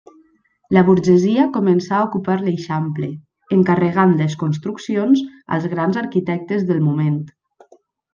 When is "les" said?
4.23-4.37